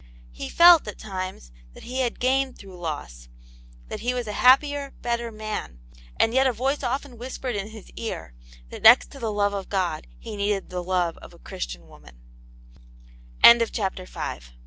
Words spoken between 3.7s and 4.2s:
that he